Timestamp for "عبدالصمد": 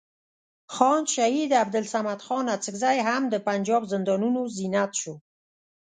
1.63-2.19